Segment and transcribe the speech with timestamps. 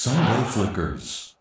[0.00, 1.36] Sunday Flickers.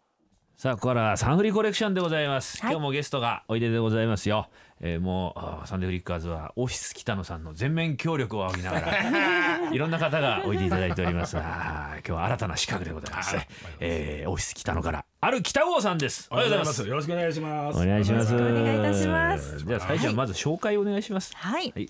[0.57, 2.71] さあここからはサンフリコレクションでございます、はい。
[2.73, 4.49] 今日もゲストがおいででございますよ、
[4.81, 11.37] えーもうあーサンデーフリッカーズはオフィス北野さんの全面協力を仰ぎながら いろんな方がおいでいただいております。
[11.37, 13.37] あー今日は新たな資格でございます。
[13.37, 13.47] ね、
[13.79, 16.27] えーオフィス北野からある北郷さんです。
[16.29, 16.85] おはようございます。
[16.85, 17.79] よろしくお願いします。
[17.81, 18.35] お願いします。
[18.35, 19.65] お願いいたします。
[19.65, 21.33] では最初はまず紹介をお願いします。
[21.37, 21.89] はい、はい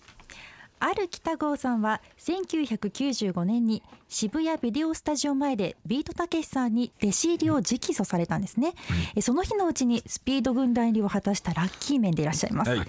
[0.79, 8.73] ある北郷さんは1995年に渋谷ビデオスタジオ前でビートたけしさんに弟子入りを直訴されたんですね、
[9.15, 12.79] えその日のうちにスピード軍団入りを果たしたラッキーメンでいらっしゃいます、はい。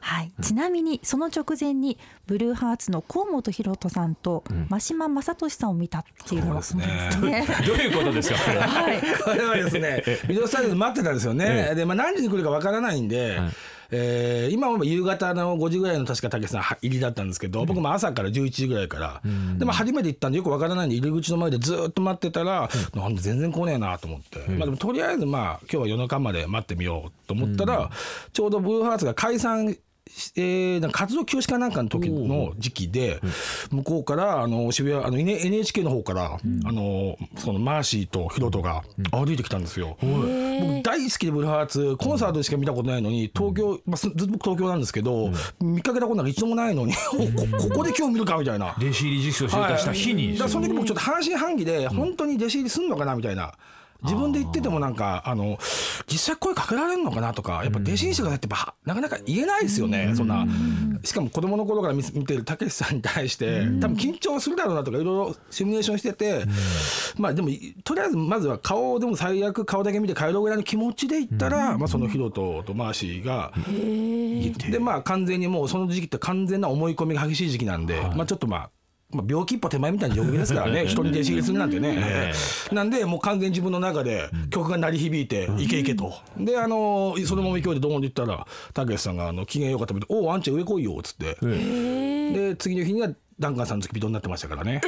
[0.00, 7.40] はいちなみにその直前にブルーハーツの河本大翔さんと真島正俊さんを見たっていうのがそうですね。
[7.40, 7.56] ですね。
[7.66, 8.38] どういうことですか？
[8.38, 9.00] これははい。
[9.24, 11.74] これはですね、ビデオスタジオで待ってたんですよね。
[11.74, 13.38] で、まあ何時に来るかわからないんで、
[13.90, 19.22] えー今は夕方の5時ぐらいの確かたけしさん入りだったんですけど、僕も朝から11時ぐらいから、
[19.56, 27.90] でも初めて行ったんでよくわからないんで入り口の前でずっと待ってたら、なんで全然来ねえなと思って、まあでもとりあえずまあ今日は夜中まで待ってみようと思ったら、
[28.32, 29.76] ちょうどブルーハーツが解散
[30.36, 33.20] えー、なんか活動休止かなんかの時の時期で、
[33.70, 39.96] 向こうからあの渋谷あの NHK の方から、あのそのマーシーとヒロトが歩いてきたんですよ。
[40.00, 46.94] 僕大好きでブルーハーツコンサートでしか見たことないのに東京、まあ、すずっと僕東京なんですけど、見かけたことなんか一度もないのに
[47.58, 48.74] ここで今日見るかみたいな。
[48.78, 50.36] 弟子入り実証して出した日に。
[50.36, 53.52] だその時僕ちょっと半信半疑で本当に弟子入りすんのかなみたいな。
[54.02, 55.58] 自分で言っててもなんかあの
[56.06, 58.48] 実際声かけられるのかなとかやっぱ弟子にしてくださいって
[58.84, 60.46] なかなか言えないですよねそんな。
[61.02, 66.44] しかも子供の頃から見見てるたけしさんに対して多分緊張するだろうなとかいろいろシミュレーションしてて
[67.16, 67.48] まあでも
[67.84, 73.52] とりあえずまずは顔でも最悪顔だけ見て帰ろうぐらいの気持ちで行ったらまあそのヒロトとマーシーが
[74.70, 78.70] でまあ完全にもうその時期って完全な思い込みが激しい時期なんで、まあちょっとまあ。
[79.10, 80.84] まあ、病気一歩手前みたいな状況ですからね。
[80.86, 82.32] 人に弟子入りするなんてね、
[82.72, 94.80] なんでもう完全に自分の中で曲が鳴り響いていけいけと、であのそのまま勢いでドーンと言ったらたけしさんがあの機嫌よかったみたいで「おおあんちゃん上来いよ」っつって、で次の日にはダンカンさんの付き人になってましたからね。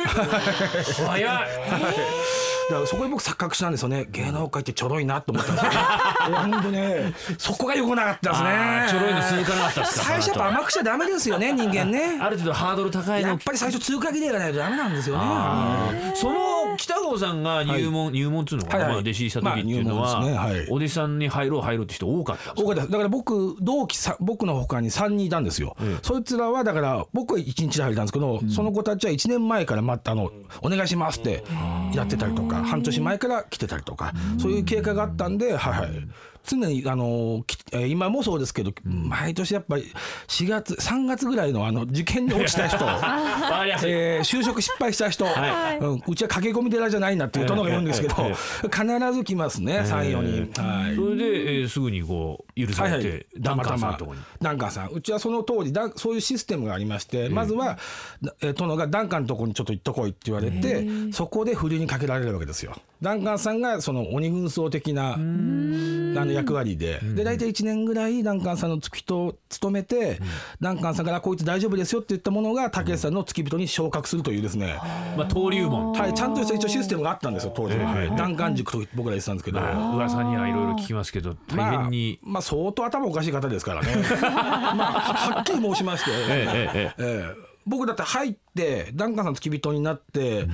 [1.06, 1.24] 早い。
[1.24, 4.06] だからそこで僕錯覚したんですよね。
[4.10, 5.72] 芸能界ってちょろいなと思ったんですよ。
[6.34, 8.86] 本当ねそこがよくなかったですね。
[8.90, 10.04] ちょろいの続かなかったですか？
[10.04, 12.18] 最初やっぱ甘くちゃダメですよね人間ね。
[12.20, 13.28] ある程度ハードル高いの。
[13.28, 16.12] やっぱり最初通過儀礼がないとダメなんですよね。
[16.14, 20.58] その北郷さんが入門、入門っつうのかな、まあ、弟子入りした時っていうのは、まあ入門ですね。
[20.58, 20.68] はい。
[20.70, 30.30] お弟子さんに入ろう入ろうって人多かった多かっただから僕同期さ僕の他に3人いたんですよ、そいつらはだから僕は1日で入れたんですけど、その子たちは1年前からまたあの
[30.62, 31.44] お願いしますって
[31.94, 35.90] やってたりとか半年前から来てたりとかそういう経過があったんではいはい
[36.44, 37.44] 常にあの
[37.86, 39.84] 今もそうですけど、毎年やっぱり
[40.28, 42.84] 4月3月ぐらいのあの受験に落ちた人
[43.86, 48.34] えー就職失敗した人、はうん、うちは駆け込み寺じゃないなっていう殿が言うんですけど、え
[48.64, 50.62] 必ず来ますね34人。
[50.62, 50.96] はい。
[50.96, 54.24] それで、えーすぐにこう許されて、ダンカンさんのところに。
[54.40, 54.88] ダンカンさん。
[54.88, 57.78] うちはその通りだそういうシステムがありまして、まずは、
[58.42, 62.74] えー殿がダンカンのところにちょっと行っとこいって言われてそこで振りにかけられるわけですよ。
[63.00, 67.00] ダンカンさんがその鬼軍曹的なあの役割で。
[67.14, 70.20] で大体1年ぐらいダンカンさんの付き人を務めて、
[70.60, 74.76] ダンカンさんからこいつ大丈夫ですよって言ったものがたけしさんの付き人に昇格するというですね、
[75.16, 75.92] まあ、登竜門。
[75.92, 77.76] はい、ちゃんとした一応システムがあったんですよ当時。
[77.76, 79.60] は、はい、ダンカン塾と僕ら言ってたんですけど。
[79.60, 82.18] まあ噂にはいろいろ聞きますけど、大変に。
[82.22, 83.96] まあ、まあ相当頭おかしい方ですからね。
[84.20, 85.00] まあ
[85.34, 87.50] はっきり申しまして、ええええええ。
[87.66, 90.46] 僕だって入ってダンカンさん付き人になって、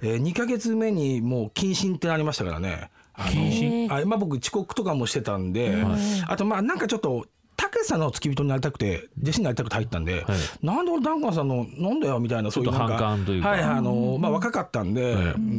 [0.00, 2.90] えー、2か月目にもう謹慎ってなりましたからね。
[3.14, 5.74] あの謹はいまあ、僕遅刻とかもしてたんで、
[6.26, 10.24] あとまあなんかちょっとたけしさんの付き人になりたくて弟子になりたくて入ったんで、
[10.62, 13.48] なんで俺ダンカンさんのなんだよみたいなそういう反感というか。
[13.48, 15.16] はいあのまあ若かったんで、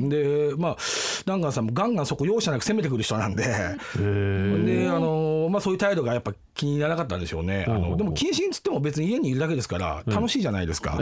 [0.09, 0.78] でまあ
[1.25, 3.44] ダンカンさんもガンガンそこ容赦なく攻めてくる人なんで。
[3.44, 7.66] であのまあ、そういう態度がやっぱ気にならなかったんでしょうね。
[7.68, 10.97] あのでも謹慎っつっても別に家にいるだけですから楽しいじゃないですか。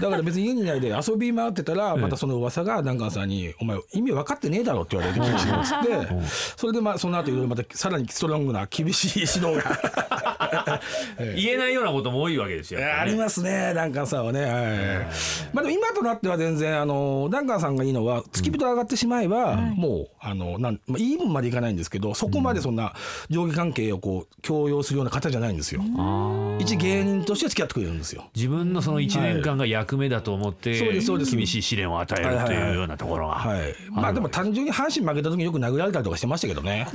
[0.00, 6.26] だから別に家にいないで遊び回ってたらまたその噂がダンカンさんに「お前意味分かってねえだろ」って言われて謹慎っつって
[6.56, 10.50] それでまあその後いろいろまたさらにストロングな厳しい指導が
[11.36, 12.80] 言えないようなことも多いわけですよ。
[12.80, 12.86] ね。
[12.86, 14.44] ありますねダンカンさんはね。
[14.44, 14.52] はい。
[15.52, 22.94] まあでも今となっては全然あのダンカンさんがいいのは付き人上がってしまえばもうあのなんまあイーブンまでいかないんですけどそこまでそんな
[23.28, 25.82] 上下関係をこう強要すするような方じゃないんですよ。
[26.58, 28.26] 一芸人として付き合ってくれるんですよ。
[28.34, 31.34] 自分のその1年間が役目だと思って、そうですそうです。
[31.34, 33.74] 厳しい試練を与えるというようなところが、はい。
[33.90, 36.86] まあでも単純に阪神負けた時によく殴られたりとかしてましたけどね。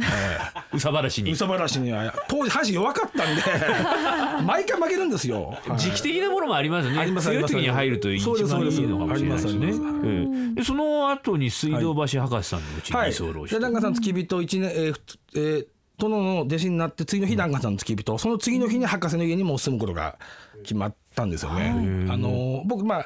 [0.74, 1.32] えうさばらしに。
[1.32, 1.92] え嘘話に。
[1.92, 3.42] は当時阪神弱かったんで
[4.46, 5.56] 毎回負けるんですよ。
[5.68, 5.80] はい。
[5.80, 7.00] 時期的なものもありますよね。
[7.00, 7.52] ありますあります。
[7.54, 8.36] 強い時に入ると一番
[8.68, 13.10] いいのかもしれないですねその後に水道橋博士さんのうちはい。
[13.10, 14.96] に居候して、さん付き人一年、えー
[15.36, 15.68] えー
[15.98, 20.18] 殿の弟子になって次の日檀家さんの付き人、その次の日に博士の家にもう住むことが
[20.62, 22.08] 決まったんですよね。
[22.10, 23.06] あの僕まあ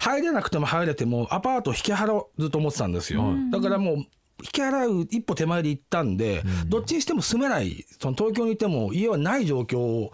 [0.00, 3.34] 入れなくても入れてもアパート引き払うずっと思ってたんですよ。
[3.52, 4.04] だからもう
[4.42, 10.10] 引き払う一歩手前で行ったんで、どっちにしても住めないその東京にいても家はない状況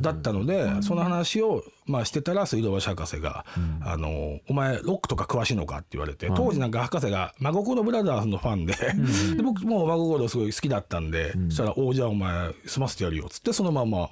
[0.00, 3.44] だったので、その話をまあしてたら水道橋博士が
[3.84, 8.74] 「あのお前ロックとか詳しいのか?」って言われて、当時なんか博士が真心ブラザーズのファンで,、
[9.36, 14.08] で僕もう真心すごい好きだったんで、そしたら「おじゃあお前住ませてやるよ」っつってそのまま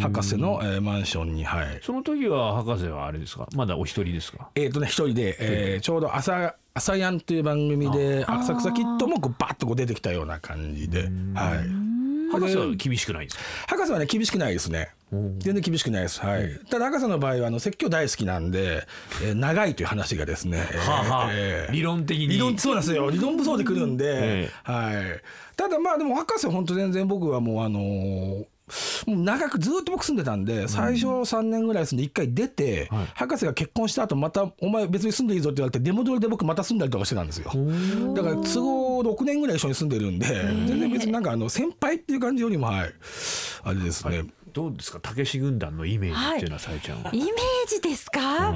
[0.00, 1.80] 博士の、えーマンションにはい。
[1.82, 3.46] その時は博士はあれですか？
[3.54, 4.48] まだお一人ですか？
[4.54, 13.76] えーとね、一人で、えーちょうど朝「朝やん」という番組で浅草キッドもこうバッとこう出てきたような感じで、はい、博士は厳しくないんですか？
[13.76, 14.90] 博士はね厳しくないですね。
[15.38, 18.84] 全然厳しくないです、はい、ただ博士の場合はあの説教大好きなんで、
[19.22, 21.28] えー長いという話がですね、えーはあはあ。
[21.30, 22.26] えー理論的に。
[22.26, 23.08] 理論そうなんですよ。
[23.10, 24.50] 理論武装で来るんで、え。
[24.64, 25.20] はい、
[25.56, 28.44] ただまあでも博士は本当全然僕はもうあのー
[29.06, 33.06] もう長くずっと僕住んでたんで最初3年ぐらい住んで1回出て、はい。
[33.14, 37.50] 博士が結婚した後また「お前別に住んでいいぞ」って言われて出戻りで僕また住んだりとかしてたんですよ。
[38.14, 40.26] だから都合6年ぐらい一緒に住んでるんで
[40.66, 42.94] 全然別になんかあの先輩っていう感じよりもはい。
[43.66, 45.00] あれですね、どうですか？
[45.00, 47.28] たけし軍団のイメージっていうのはさえちゃんは、イメー
[47.68, 48.54] ジですか、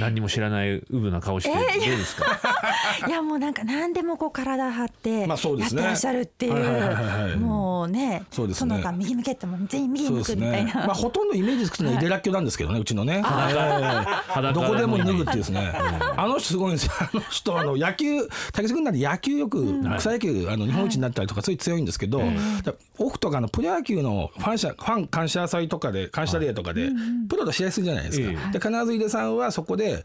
[0.00, 2.26] 何にも知らないうぶな顔してどうですか、
[3.06, 5.82] いやもうなんか何でもこう体張ってまあそうですね。
[5.82, 7.36] やってらっしゃるっていう、はいはいはいはい。
[7.36, 7.77] もう
[8.18, 8.70] ねそうですね。
[8.70, 10.36] 殿が右向けっても全員右向そうですね。
[10.36, 13.22] くみたいな、まあほとんどイメージつくのはイデラッキョなんですけどねうちのね。
[13.22, 15.72] 裸どこでも脱ぐっていうですね。
[16.16, 16.92] あの人すごいんですよ。
[17.00, 18.28] あの人あの野球武
[18.68, 22.20] 志君なんで野球よく草野球あの日本一になったりとかそういう強いんですけど
[22.64, 26.90] だオフとかのプロ野球のファン社ファン感謝祭とかで感謝デーとかで
[27.28, 28.28] プロと試合するじゃないですか。
[28.30, 28.52] え。
[28.52, 30.04] で必ず井出さんはそこで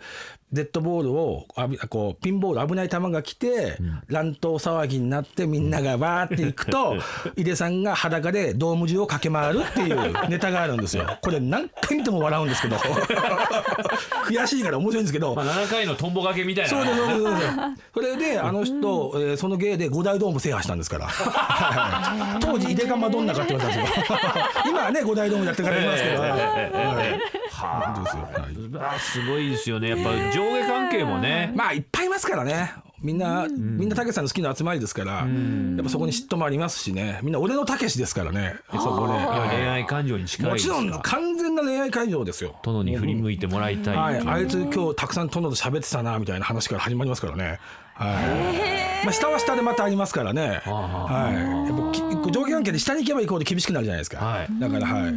[0.54, 1.48] デッドボールを
[1.90, 3.78] こうピンボール危ない球が来て
[4.08, 6.96] 乱闘騒ぎになってみんながバーっていくと
[7.36, 11.18] 井出さんが裸でドーム中を駆け回るっていうネタがあるんですよ。
[11.22, 12.78] これ何回見ても笑うんですけど。
[14.28, 15.36] 悔しいから面白いんですけど。
[15.36, 16.70] まあ、7回のトンボがけみたいな。
[16.70, 17.48] そうですそうです
[17.94, 21.08] それであの人、えーその芸で五大ドーム制覇したんですから。
[21.08, 24.18] はい当時井出かマドンナかって言われたんですよ。
[24.68, 27.44] 今はね五大ドームやってる方いますけど、はい。
[28.80, 29.90] あすごいですよね。
[29.90, 30.12] やっぱ
[30.51, 31.51] 上下関係もね。
[31.56, 32.72] まあいっぱいいますからね。
[33.04, 37.19] みんな、みんなたけしさんの好きな集まりですから、やっぱそこに嫉妬もありますしね。
[37.22, 38.56] みんな俺のたけしですからね。
[38.72, 40.74] そこで、恋愛感情に近いですか。
[40.75, 42.56] もちろん完全な恋愛感情ですよ。
[42.63, 44.31] 殿に振り向いてもらいたいはい、っていう。
[44.31, 47.60] あいつ今日たくさん殿と喋ってたなみたいな話から始まりますからね。
[47.96, 48.13] は
[48.89, 48.93] い。
[49.04, 50.62] まあ下は下でまたありますからね。
[50.66, 51.68] はい。
[51.68, 54.18] やっぱき上下関係で下に行けば行くほど厳しくなるじゃないですか。
[54.18, 54.48] はい。
[54.60, 55.14] だからはい。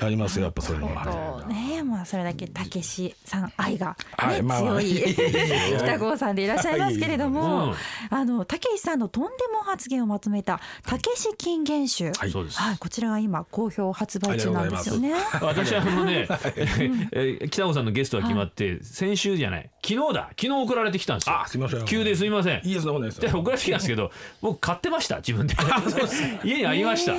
[0.00, 1.42] ありますよやっぱそういうのは。
[1.42, 5.14] とねまあそれだけたけしさん愛が、ねはいまあまあ強い
[5.78, 7.74] 北郷さんでいらっしゃいますけれどうもん。
[8.10, 12.30] あのたけしさんのとんでも発言をまとめた「たけし金言集」はい。
[12.30, 12.58] そうです。
[12.58, 15.14] はい、こちらが今好評発売中なんですよね。
[15.40, 16.26] 私はあのね、
[17.12, 21.40] えー北尾さんのゲストが決まって、先週じゃない昨日だ昨日送られてきたんですよ。
[21.40, 21.84] あすいません。
[21.84, 22.60] 急ですいません。
[22.64, 23.32] いいですそんなことないですよ。
[23.32, 24.10] で送られてきたんですけど
[24.40, 25.54] 僕買ってました自分で。
[26.44, 27.14] 家にありました。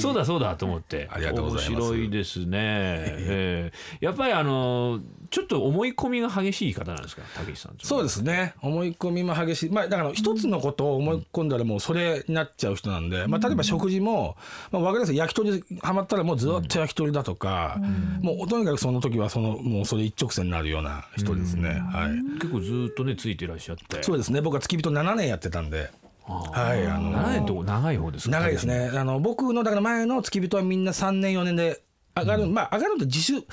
[0.00, 1.08] そうだそうだと思って。
[1.10, 1.82] ありがとうございます。
[1.82, 5.00] 面白いですね、 えーやっぱりあの
[5.30, 7.22] ちょっと思い込みが激しい方なんですか？
[7.44, 7.76] 武石さん。
[7.82, 8.54] そうですね。
[8.60, 14.36] 思い込みも激しい、まあ、だから一つのことを思い込んだらもうそれになっちゃう人なんで、まあ、例えば食事も、
[14.70, 15.16] まあ、分かりやすい。
[15.16, 17.80] 焼き鳥ハマったらもうずっと焼き鳥だとか、
[18.20, 24.02] もうとにかくその時はそのもうそれ一直線になるような人ですね、はい、結構ずっとねついてらっしゃって。
[24.02, 24.40] そうですね。
[24.40, 25.90] 僕は付き人7年やってたんで。
[26.26, 28.38] はい、あの7年と長い方ですか？
[28.38, 28.90] 長いですね。
[28.94, 31.80] あの僕のだから前の付き人はみんな3年4年で
[32.20, 33.44] 上がる、まあ上がると自主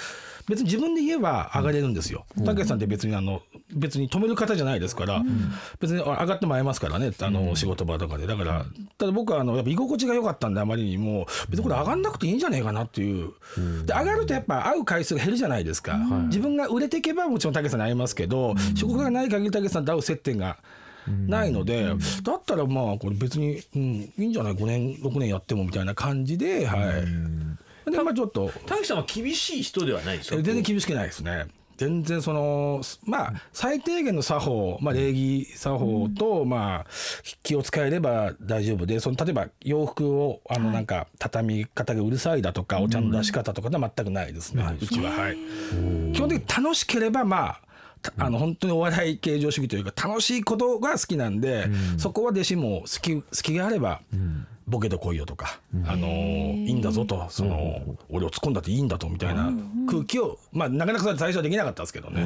[0.48, 2.26] 別に自分で言えば上がれるんですよ。
[2.46, 3.42] たけしさんって別にあの
[3.74, 5.22] 別に止める方じゃないですから、
[5.82, 8.28] 別に上がってもらえますからねあの仕事場とかで。
[8.28, 8.66] だから
[8.98, 13.34] ただ僕はあのやっぱ居心地が良かったんであまりにも別にこれ上がんなくていいんじゃないかなっていう。
[13.86, 15.98] で上がるとやっぱ会う回数が減るじゃないですか、
[16.28, 20.58] 自分が売れていけばもちろんたけしさんに会いますけど、仕事がない限りたけしさんと会う接点が
[21.28, 21.94] ないので、
[22.24, 26.80] だったらまあこれ別に、うん、いいんじゃない？5年6年やってもみたいな感じではい。
[27.92, 28.52] でまあちょっと。
[28.68, 31.48] 武石さんは厳しい人ではないですよ全然厳しくないですね。
[31.78, 36.86] 全然そのまあ最低限の作法、まあ、礼儀作法と、まあ
[37.44, 45.12] 気を使えれば大丈夫でその例えば洋服をあのなんか畳み方がうるさいだとか、お茶の出し方とかでは全くないですね、うちは。
[45.12, 45.38] はい。
[46.14, 47.62] 基本的に楽しければまあ
[48.02, 51.68] たあの本当にお笑い形状主義というか楽しいことが好きなんで、
[51.98, 54.02] そこは弟子も好き好きがあれば、
[54.68, 59.52] ボケと来いよとか、あのいいんだぞとその、俺を突っ込んだっていいんだとみたいな。
[59.90, 62.26] 空気を、まあなかなか最初はできなかったですけどね、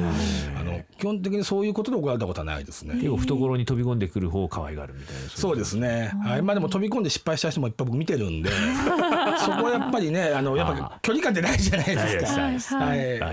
[0.58, 2.94] あの基本的にそういうことで怒られたことはないですね。
[2.94, 8.50] 結構懐に飛び込んでくる方を可愛がるみたいなそうですね、はい、まあでも飛び込んで失敗した人もいっぱい僕見てるんで
[9.38, 12.26] そこはやっぱりねあのやっぱ距離感ってないじゃないで
[12.58, 12.76] すか。
[12.78, 13.32] はいは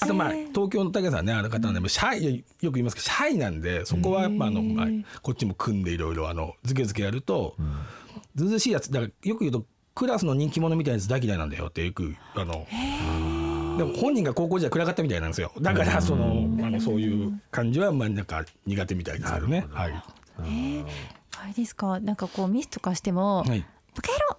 [0.00, 1.82] あとまあ東京の武さんねあの方なん。
[1.82, 4.86] でシャイよく言いますけどシャイなんでそこはやっぱあの、まあ、
[5.22, 7.56] こっちも組んでいろいろあのズケズケやると、
[8.34, 12.66] ずうずうしいやつだからよく言うとクラスの人気者みたいなやつ大嫌いなんだよってよくあの。
[13.78, 15.52] でも本人が高校時代暗かったみたいなんですよ。
[15.60, 19.66] だからそのあのそういう感じはまあなんか苦手みたいですけどね。
[19.70, 19.92] はい。
[19.92, 21.98] あれですか？
[22.00, 23.64] なんかこうミスとかしても、はい。
[23.94, 24.36] バカ野郎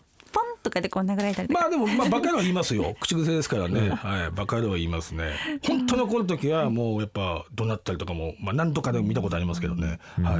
[0.72, 2.96] かでこう殴られたりまあでもまあバカは言いますよ。
[3.02, 5.34] 口癖ですからね、はい、バカ野郎は言いますね。
[5.68, 10.40] 本当に怒る時はもうやっぱ怒鳴ったりとかもまあ何とかでも見たことありますけどね、は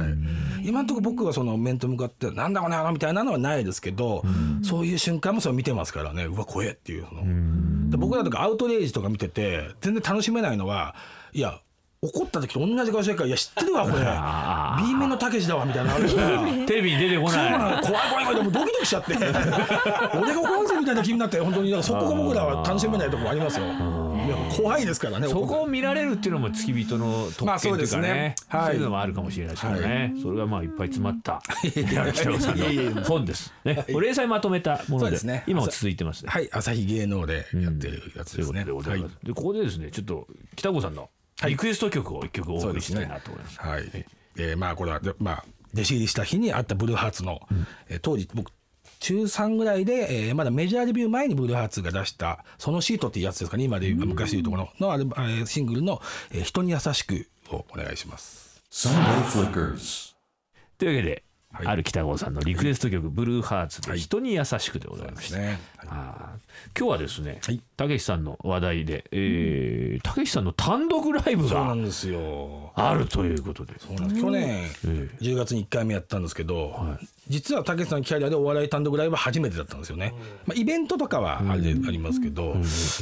[0.62, 4.24] い、今のところ僕はその面と向かってなんだこの野郎みたいなのはないですけど、
[4.62, 6.24] そういう瞬間もそれ見てますからね。
[6.24, 10.94] うわ怖えっていうその、で僕らとかアウトレイジとか見てて全然楽しめないのは
[11.32, 11.60] いや
[12.04, 14.02] 怒った時と同じ顔してるから「いや知ってるわこれ。
[14.84, 15.94] B 面のたけしだわ」みたいな。
[16.66, 17.76] テレビに出てこなない。
[17.76, 19.14] の怖い怖い怖いでもドキドキしちゃって。
[20.18, 23.66] 俺が怒るみたいな気になって本当にだからそこが僕らは楽しめな いところありますよ
[24.56, 28.34] 怖いですからねそこを見られるっていうのも付き人の特まあ権というかね,、そうですね。
[28.48, 28.66] はい。
[28.66, 31.40] そういうのもあるかもしれないですけどね、それがまあいっぱい詰まった。
[31.62, 33.52] 北野さんの本です。
[33.64, 33.84] ね。
[33.92, 35.44] これ連載まとめたものでね。
[35.46, 36.30] 今も続いてますね。
[36.30, 36.48] はい。
[36.52, 41.08] 朝日芸能でやってるやつというですね、はいことでございます、でここでですねちょっと北郷さんの
[41.48, 43.58] リクエスト曲を一曲お送りしたいなと思います。
[43.60, 44.06] はい、
[44.36, 45.44] えーまあこれはでまあ
[45.74, 47.40] 弟子入りした日にあったブルーハーツの、
[47.88, 48.50] えー当時僕
[49.00, 58.62] 中3ぐらいで、えーまだメジャーデビュー前にブルーハーツが出した「そのシート」っていうやつですかね今で言う昔でいうところののアルバえーシングルの、えー人に優しく」をお願いします。
[60.78, 61.66] というわけで、はい。
[61.66, 64.00] ある北郷さんのリクエスト曲「ブルーハーツ」ではい。
[64.00, 65.60] 人に優しくでございました、ですね。
[65.86, 66.78] あー。
[66.78, 67.60] 今日はですねはい。
[67.76, 71.72] たけしさんの話題でえーたけしさんの単独ライブが。
[72.74, 73.74] あるということで。
[73.78, 74.20] そうなんです。
[74.20, 76.96] 去年え10月に1回目やったんですけど、
[77.32, 80.14] 実はたけしさんのキャリアでお笑い単独ライブは初めてだったんですよね、
[80.46, 82.56] まあ、イベントとかはあれでありますけど、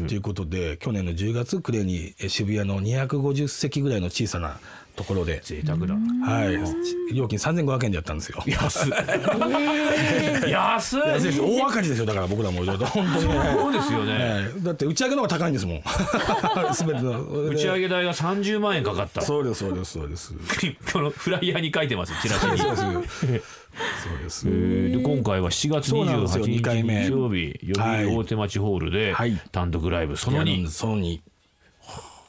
[0.06, 4.60] ということで去年の10月暮れにえ渋谷の250席ぐらいの小さな
[4.96, 8.42] ところで、贅沢だはい、料金3500円でやったんですよ。
[8.46, 10.50] 安い。
[10.50, 11.40] 安いです。
[11.40, 12.06] 大赤字ですよ。
[12.06, 13.28] だから僕らも本当に。
[13.28, 14.12] ねそうですよね。
[14.12, 14.62] はい。
[14.62, 15.82] だって打ち上げの方が高いんですもん。
[16.74, 17.22] 全ての。
[17.22, 19.22] 打ち上げ代が30万円かかった。
[19.22, 20.34] そうですそうですそうです。
[20.92, 22.58] このフライヤーに書いてますチラシに。
[22.58, 22.70] そう
[23.32, 23.59] です
[24.02, 24.48] そうです。
[24.48, 24.96] えー。
[24.96, 26.44] で今回は7月そうなんですよ。
[26.44, 29.40] 28日日曜日代々木大手町ホールではい。
[29.52, 31.20] 単独ライブその2やるんですその2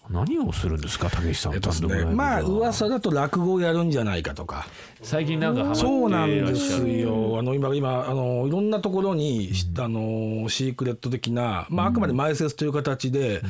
[0.09, 4.67] 何をするんですか竹内さんえっとです単独ライブねまあは噂だと落語をやるんじゃないかとか。
[5.01, 7.37] 最近なんかそうなんでするよ。
[7.39, 13.41] あの今今あのいろんなところに、あのシークレット的な、まあ、あくまで前説という形で、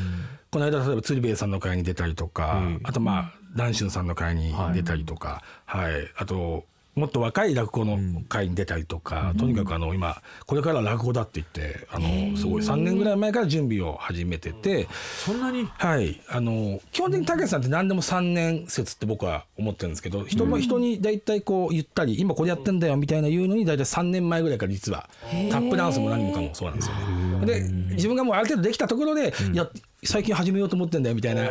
[0.52, 5.94] この間例えば鶴瓶さんの会に出たりとか、あとまあ談春さんの会に出たりとか、はい。
[6.16, 14.88] あともっと若い落語の会に出たりとか、とにかくあの今これから落語だって言ってあのすごい3年ぐらい前から準備を始めてて。
[15.26, 15.66] そんなに？
[15.66, 25.10] はい、あの基本的に武さんって何でも3年説って僕は思ってるんですけど人も人に大体こう言ったり今これやってんだよみたいな言うのに大体3年前ぐらいから実は
[25.50, 27.46] タップダンスも何もかもそうなんですよね。
[27.46, 27.62] で
[27.96, 29.70] 自分がもうある程度できたところで、いや
[30.04, 31.44] 最近始めようと思ってんだよみたいな。
[31.44, 31.48] は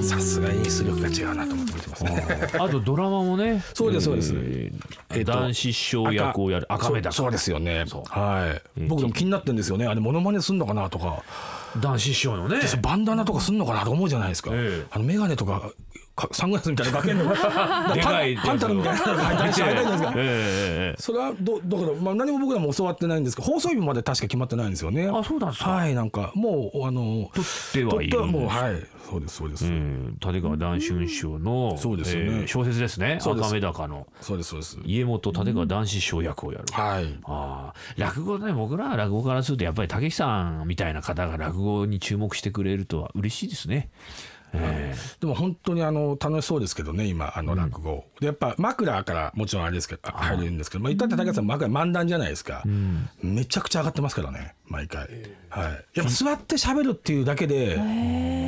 [0.00, 0.04] い。
[0.04, 2.24] さすがに出力が違うなと思って見てますね。
[2.54, 3.64] あとドラマもね。
[3.74, 4.32] そうですそうです。
[4.36, 6.90] えーえっと男子師匠役をやる赤。
[6.90, 7.82] 目だそうそうですよね。
[7.88, 8.02] そう。
[8.08, 8.80] はい。
[8.86, 9.86] 僕でも気になってるんですよね。
[9.88, 11.24] あれモノマネすんのかなとか。
[11.80, 12.60] 男子師匠のね。
[12.60, 14.86] でバンダナとかすんのかなと思うじゃないですか、ええ。
[14.92, 15.70] あの眼鏡とかか
[16.32, 17.24] サングラスみたいなのかけんの？
[17.94, 19.74] でかいパンタルンみたいなのが入ってあれじゃない。
[19.74, 20.94] ですかええええ。
[20.98, 25.08] それはどだから、まあ、何も僕らも教わってないんですけど放送日まで確か決まってないんですよね。
[25.08, 25.70] あそうなんですか？
[25.70, 28.56] はいなんかもうあの撮ってはいるんです。
[28.56, 30.16] はいそうですそうです、うん。
[30.18, 32.30] 立川談春師匠のそうですよね。
[32.40, 33.18] えー小説ですね。
[33.20, 33.46] そうです。
[33.46, 34.06] 赤目高の。
[34.20, 34.78] そうですそうです。
[34.84, 36.64] 家元立川談志師匠役をやる。
[36.72, 37.04] はい。
[37.24, 37.74] ああ。
[37.96, 43.90] 落語ね僕ら落語からするとやっぱり武さんみたいな方が落語に注目してくれるとは嬉しいですね。
[44.60, 51.46] えでも本当にあの楽しそうですけどね今あの落語、でやっぱ枕からもちろんあれですけど入るんですけど、まあ、言ったって高橋さん。
[51.46, 52.62] 枕漫談じゃないですか、
[53.22, 55.08] めちゃくちゃ上がってますからね毎回、
[55.48, 57.76] はい、やっぱ座って喋るっていうだけで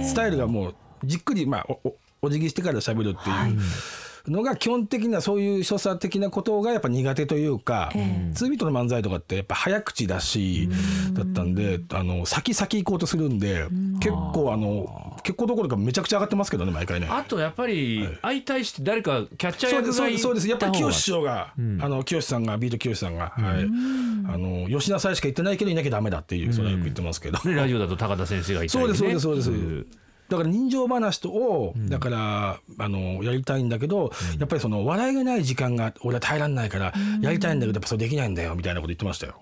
[0.05, 0.75] スタイルがもう
[1.05, 3.59] じっくり、まあ、おおお辞儀してから喋るっていう。
[4.31, 7.91] のが基本的なそういう所作的なことがやっぱ苦手というか、
[8.35, 10.69] ツービートの漫才とかってやっぱ早口だし
[11.13, 13.67] だったんであの先先行こうとするんで
[14.01, 17.09] 結構あの結構どころかめちゃくちゃ上がってますけどね毎回ね。
[17.11, 20.49] あとやっぱり相対して誰かキャッチャーそうですそうです役がいそうです。
[20.49, 23.65] やっぱり清志師匠が、あの清志さんがビート清志さんが、はい、
[24.33, 28.95] あの吉田さんしか言ってないけどいなきゃダメだっていうそれはよく言ってますけど、ねラジオだと高田先生がいたりね。
[28.95, 36.93] そうですそうですそうです、いだから人情話とを、だからあのやりたいんだけど、やっぱりその笑いがない時間が俺は耐えられないから、
[37.23, 39.35] やりたいんだけどやっぱそれできないんだよみたいなこと言ってましたよ。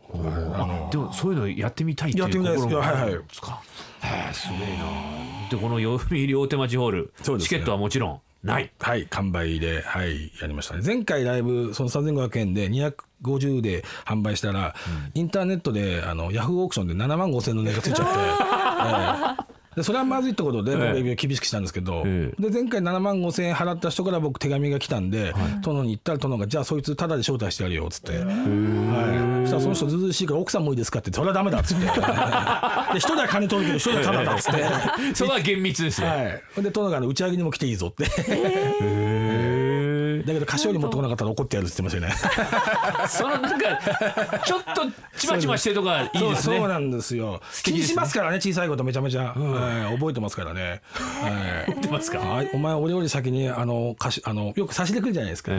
[0.92, 2.64] でもそういうのやってみたいっていうやってみたいです。
[2.64, 3.02] 心がはいはい。
[3.02, 3.60] あるんですか？
[4.02, 5.48] へえすげえな。
[5.50, 8.70] でこの読売両手町ホールチケットはもちろんない。
[8.78, 10.82] はい完売ではいやりましたね。
[10.84, 14.74] 前回ライブその3500円で250で販売したら、
[15.14, 31.12] インターネットであのヤフーオークションで7万5千円の値がついちゃって、 ええでそれはまずいってことで僕厳しくしたんですけど、えで前回7万5千円払った人から僕手紙が来たんで、殿に行ったら殿が「じゃあそいつタダで招待してやるよ」っつって、はい、そしたらその人ずうずうしいから奥さんもいいですかって。
[31.12, 31.84] それはダメだっつって。
[31.84, 34.64] で一人は金取るけど一人はタダだっつって。
[35.14, 38.04] それは厳密ですねはい、で殿が打ち上げにも来ていいぞって。
[38.04, 39.25] へ
[40.26, 43.04] だけど菓子折り持ってこなかったら怒ってやるって言ってましたよね。
[43.04, 44.82] えそのなんかちょっと
[45.16, 47.40] ちまちましてるとこがいいですねそうそうなんですよ。
[47.62, 50.82] 気にしますからね小さいことめちゃめちゃ、はい覚えてますからね。
[50.92, 51.72] はい。
[51.72, 52.18] 覚えてますか？
[52.18, 55.52] はいお前俺より先にあの菓子あのよく差しでくるじゃないですか。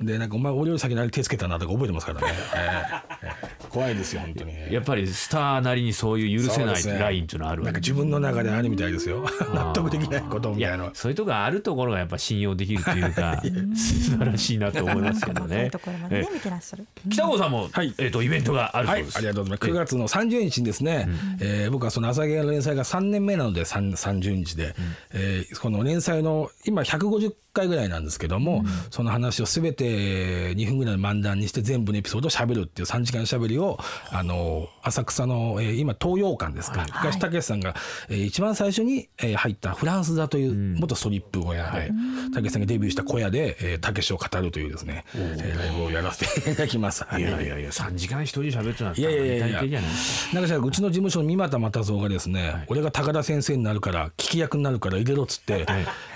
[0.00, 2.26] でなんかお前俺より先にあれ手つけたなとか覚えてますからね。
[2.56, 3.30] えええ
[3.62, 4.72] え怖いですよ本当に。
[4.72, 9.26] やっぱりスターなりにそういう許せないラインっていうのはあるわなんけか自分の中であるみたいですよ。
[9.52, 10.90] 納得できないことみいやたいな。
[10.94, 13.42] そういうとこがあるところがやっぱ信用できるというか
[13.74, 16.86] 素晴らしいなと思いますけどね ところまでねえ見てらっしゃる。
[17.10, 19.16] 北郷さんも、はいえっ、とイベントがあるそうはい、です。
[19.18, 19.70] ありがとうございます。
[19.70, 21.08] 9月の30日にですね、
[21.40, 24.74] えー僕はその朝芸の連載が3年目なので3 30日で、
[25.12, 33.78] えーこの連載の今150回ぐらいなんですけども、その話をすべて2分ぐらいの漫談にして全部のエピソードをしゃべるっていう3時間しゃべりを
[34.10, 37.74] あの浅草の、えー今東洋館ですか、東武さんが、
[38.08, 41.90] えー一番最初に、えー入ったフランス座という元ストリップ小屋で、
[42.34, 47.04] 武さんがデビューした小屋で、えー、武史を語るというですね、えーライブをやらせていただきます。
[47.04, 47.62] はいいやいやい。
[47.62, 49.58] や3時間一人喋ってなったいやいやいやいや。
[49.58, 50.34] 大体じゃないですか。
[50.34, 55.66] なんかさうちの事務所の三股又蔵がですね、俺が高田先生になるから聞き役になるから入れろっつって、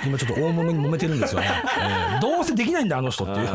[0.07, 3.49] 今ちょっと大揉めに揉めてるんですよね、えーどうせできないんだあの人っていう。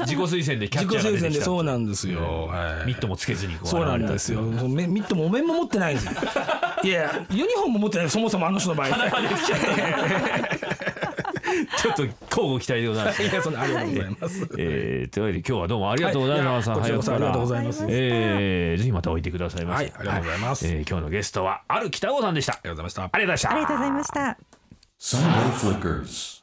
[0.00, 2.86] 自己推薦でキャ自己推薦ッチャーが出てきたでそうなんですよ、はい。
[2.86, 3.68] ミットもつけずにこう。
[3.68, 4.42] そうなんですよ。
[4.42, 6.12] もうめミットもお面も持ってないんですよ
[6.84, 8.10] いやユニフォームも持ってない。
[8.10, 8.88] そもそもあの人の場合。
[8.88, 8.92] い
[11.76, 13.22] ちょっと交互期待でございます。
[13.22, 14.48] やそんなありがとうございます。
[14.58, 16.70] えー、というわけで今日はどうもありがとうございます。
[16.70, 16.78] はい。
[16.80, 16.96] こちら。
[16.96, 17.84] こそありがとうございます。
[17.88, 19.84] えー、ぜひまたおいてくださいませ。
[19.84, 20.66] はいありがとうございます。
[20.66, 22.54] えー今日のゲストはある北郷さんでした。
[22.54, 23.14] ありがとうございました。
[23.14, 23.50] ありがとうございました。
[23.50, 24.38] ありがとうございました。
[24.98, 26.41] Sunday Flickers.